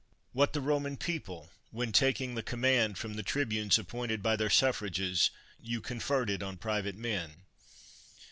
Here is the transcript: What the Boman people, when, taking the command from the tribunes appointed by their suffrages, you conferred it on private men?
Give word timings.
What 0.33 0.53
the 0.53 0.61
Boman 0.61 0.97
people, 0.97 1.51
when, 1.69 1.91
taking 1.91 2.33
the 2.33 2.41
command 2.41 2.97
from 2.97 3.13
the 3.13 3.21
tribunes 3.21 3.77
appointed 3.77 4.23
by 4.23 4.35
their 4.35 4.49
suffrages, 4.49 5.29
you 5.61 5.79
conferred 5.79 6.31
it 6.31 6.41
on 6.41 6.57
private 6.57 6.95
men? 6.95 7.43